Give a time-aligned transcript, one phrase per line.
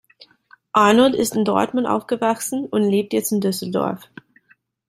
[0.73, 4.09] Arnold ist in Dortmund aufgewachsen und lebt jetzt in Düsseldorf.